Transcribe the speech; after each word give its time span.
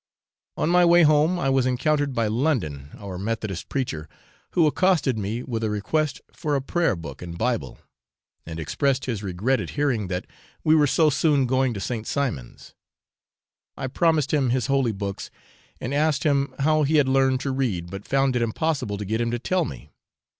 On 0.57 0.67
my 0.67 0.83
way 0.83 1.03
home 1.03 1.37
I 1.37 1.49
was 1.51 1.67
encountered 1.67 2.15
by 2.15 2.25
London, 2.25 2.89
our 2.97 3.19
Methodist 3.19 3.69
preacher, 3.69 4.09
who 4.53 4.65
accosted 4.65 5.15
me 5.15 5.43
with 5.43 5.63
a 5.63 5.69
request 5.69 6.21
for 6.33 6.55
a 6.55 6.61
prayer 6.63 6.95
book 6.95 7.21
and 7.21 7.37
Bible, 7.37 7.77
and 8.43 8.59
expressed 8.59 9.05
his 9.05 9.21
regret 9.21 9.61
at 9.61 9.69
hearing 9.77 10.07
that 10.07 10.25
we 10.63 10.73
were 10.73 10.87
so 10.87 11.11
soon 11.11 11.45
going 11.45 11.75
to 11.75 11.79
St. 11.79 12.07
Simon's. 12.07 12.73
I 13.77 13.85
promised 13.85 14.33
him 14.33 14.49
his 14.49 14.65
holy 14.65 14.91
books, 14.91 15.29
and 15.79 15.93
asked 15.93 16.23
him 16.23 16.55
how 16.57 16.81
he 16.81 16.95
had 16.95 17.07
learned 17.07 17.39
to 17.41 17.51
read, 17.51 17.91
but 17.91 18.07
found 18.07 18.35
it 18.35 18.41
impossible 18.41 18.97
to 18.97 19.05
get 19.05 19.21
him 19.21 19.29
to 19.29 19.37
tell 19.37 19.65
me. 19.65 19.91